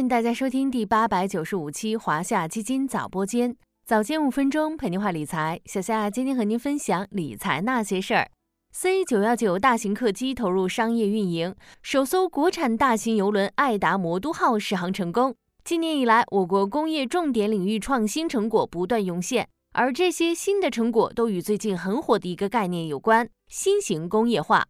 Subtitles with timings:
[0.00, 3.54] 欢迎大家收听第八百九十五期华夏基金早播间，
[3.84, 5.60] 早间五分钟陪您话理财。
[5.66, 8.30] 小夏今天和您分享理财那些事儿。
[8.72, 15.34] C 九幺九大型客机投入商业运营，首艘国产大型邮轮“爱达魔都号”试航成功。
[15.64, 24.66] 今年以来，我国工业重点领域创新成果不断涌现，而这些新的成果都与最近很火的一个概念有关——新型工业化。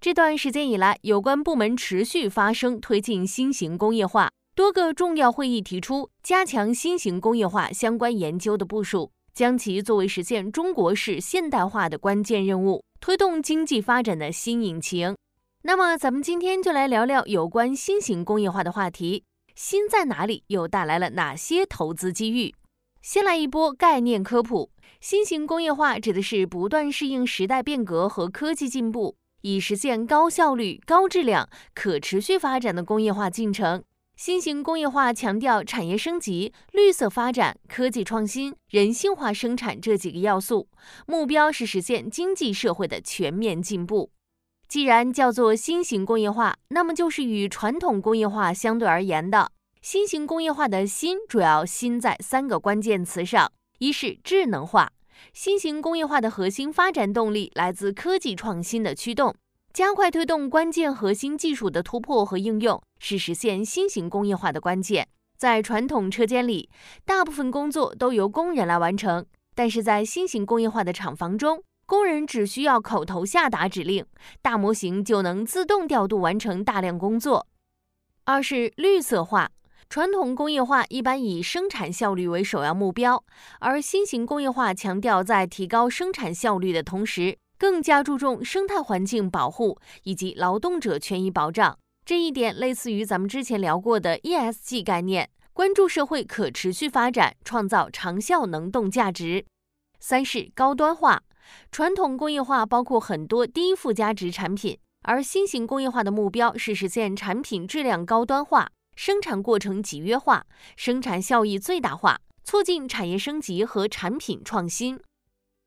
[0.00, 4.30] 这段时间以来，有关部门持续发声，推进新型工业化。
[4.60, 15.16] 多个重要会议提出，加强新型工业化相关研究的部署，将其作为实现中国式现代化的关键任务，推动经济发展的新引擎。
[15.62, 19.24] 那么，咱们今天就来聊聊有关新型工业化的话题。
[19.54, 20.44] 新在哪里？
[20.48, 22.54] 又带来了哪些投资机遇？
[23.00, 24.70] 先来一波概念科普。
[25.00, 29.16] 新型工业化指的是不断适应时代变革和科技进步。
[29.40, 33.82] 以实现高效率、高质量、可持续发展的工业化进程。
[34.22, 40.68] 新型工业化强调产业升级、绿色发展、科技创新、人性化生产这几个要素，
[41.06, 44.10] 目标是实现经济社会的全面进步。
[44.68, 49.52] 既然叫做新型工业化，那么就是与传统工业化相对而言的。
[49.80, 54.92] 新型工业化的“新”主要“新”在三个关键词上：一是智能化。
[55.32, 59.34] 新型工业化的核心发展动力来自科技创新的驱动，
[59.72, 65.06] 加快推动关键核心技术的突破和应用，是实现新型工业化的关键。
[65.38, 66.68] 在传统车间里，
[67.04, 74.04] 大部分工作都由工人来完成，但是在新型工业化的厂房中，工人只需要口头下达指令，
[74.42, 77.46] 大模型就能自动调度完成大量工作。
[78.24, 79.52] 二是绿色化。
[79.88, 83.24] 传统工业化一般以生产效率为首要目标，
[83.58, 91.78] 而新型工业化强调在提高生产效率的同时，更加注重生态环境保护以及劳动者权益保障。
[92.06, 99.44] 这一点类似于咱们之前聊过的 ESG 概念，关注社会可持续发展，创造长效能动价值。
[99.98, 101.22] 三是高端化，
[101.70, 108.70] 传统工业化包括很多低附加值产品，而新型工业化的目标是实现产品质量高端化。
[108.96, 110.46] 生产过程集约化，
[110.76, 114.98] 生产效益最大化，促进产业升级和产品创新。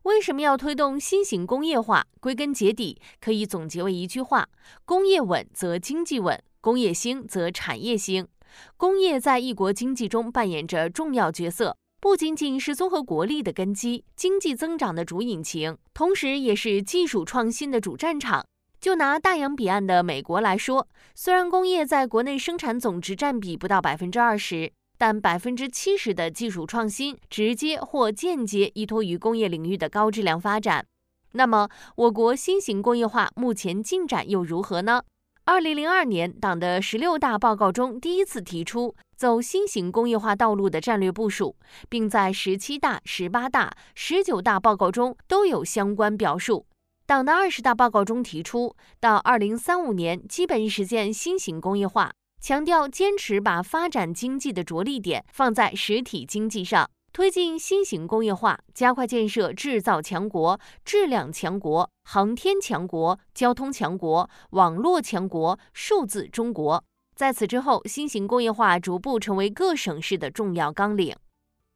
[0.04, 2.06] 为什么要推动新型工业化？
[2.20, 4.50] 归根结底，可以总结为一句话：
[4.84, 8.28] 工业稳则经济稳，工业兴则产业兴。
[8.76, 18.46] 工业在一国经济中扮演着重要角色，不仅仅是综合国力的根基、经济增长的主引擎，同时也是技术创新的主战场。
[18.82, 24.70] 就拿大洋彼岸的美国来说，虽然工业在国内生产总值占比不到百分之二十，
[25.06, 30.86] 但百分之七十的技术创新直接或间接依托于工业领域的高质量发展。
[31.34, 35.04] 那么，我国新型工业化目前进展又如何呢？
[35.44, 41.58] 二零零二年，党的十六大报告中第一次提出走新型工业化道路的战略部署，
[41.90, 46.66] 并在十七大、十八大、十九大报告中都有相关表述。
[47.06, 52.14] 党的二十大报告中提出，到二零三五年基本实现新型工业化，
[52.44, 66.84] 强调坚持把发展经济的着力点放在实体经济上，推进新型工业化，加快建设制造强国、质量强国、航天强国、交通强国、网络强国、数字中国。
[67.16, 71.16] 在此之后，新型工业化逐步成为各省市的重要纲领。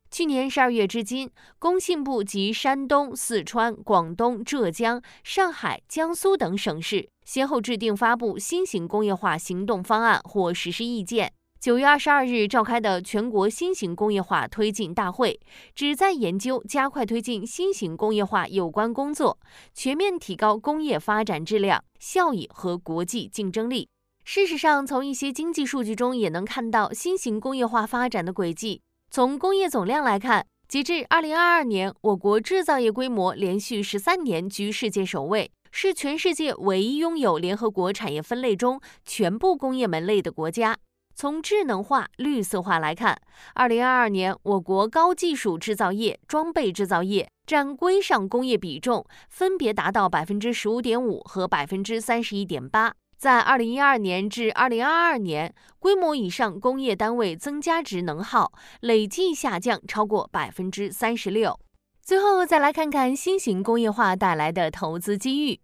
[0.09, 1.29] 去年十二月至今，
[1.59, 11.31] 工信部及山东、四川、广东、浙江、上海、江苏等省市先后制定发布新型工业化行动方案或实施意见。
[11.59, 15.39] 九月二十二日召开的全国新型工业化推进大会，
[15.75, 19.37] 旨在研究加快推进新型工业化有关工作，
[19.73, 23.89] 全面提高工业发展质量、效益和国际竞争力。
[24.23, 28.81] 事实上，从一些经济数据中也能看到新型工业化发展的轨迹。
[29.09, 40.77] 从工业总量来看，截至二零二二年，我国制造业规模连续十三年居世界首位，是全世界唯一拥有联合国产业分类中全部工业门类的国家。
[41.15, 43.19] 从智能化、绿色化来看，
[43.55, 52.93] 二零二二年我国高技术制造业、装备制造业占规上工业比重分别达到百分之十五点五和百分之三十一点八。
[53.17, 61.59] 在二零一二年至二零二二年，规模以上工业单位增加值能耗累计下降超过百分之三十六。
[62.03, 65.59] 最后再来看看新型工业化带来的投资机遇：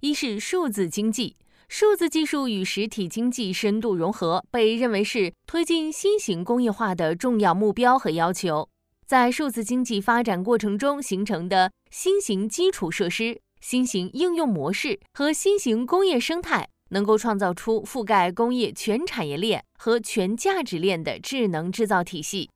[0.00, 1.36] 一是数字经济，
[1.68, 8.68] 数字技术与实体经济深度融合，被认为是推进新型工业化的重要目标和要求。
[9.06, 16.68] 在数字经济发展过程中形成的新型基础设施、新型应用模式和新型工业生态。
[16.90, 22.50] 能够创造出覆盖工业全产业链和全价值链的智能制造体系。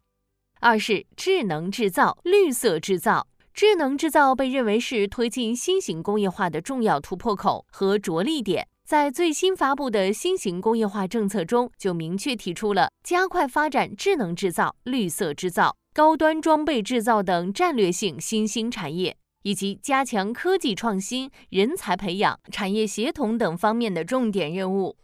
[0.61, 3.27] 二是智能制造、绿色制造。
[3.53, 8.67] 智能制造被认为是推进新型工业化的重要突破口和着力点。
[8.87, 19.17] 在最新发布的新型工业化政策中，就明确提出了加快发展智能制造、绿色制造、高端装备制造等战略性新兴产业。
[19.43, 24.97] 以及加强科技创新、人才培养、产业协同等方面的重点任务。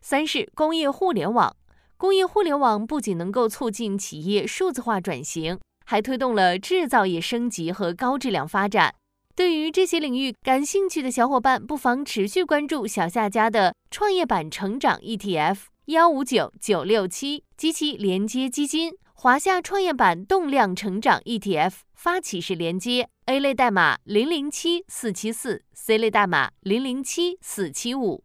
[0.00, 1.56] 三是工业互联网。
[1.96, 8.94] 工业互联网不仅能够促进企业数字化转型，还推动了制造业升级和高质量发展。
[9.34, 23.08] 对于这些领域感兴趣的小伙伴，不妨持续关注小夏家的创业板成长 ETF 幺五九九六七及其连接基金华夏创业板动量成长 ETF 发起式连接。
[23.26, 28.24] A 类代码零零七四七四，C 类代码零零七四七五。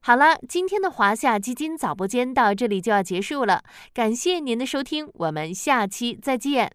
[0.00, 6.72] 好了，今天的华夏基金早播间到这里就要结束了，感谢您的收听，我们下期再见。